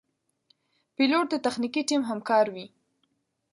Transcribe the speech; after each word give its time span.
پیلوټ 0.95 1.25
د 1.31 1.35
تخنیکي 1.45 1.81
ټیم 1.89 2.01
همکار 2.09 2.45
وي. 2.53 2.65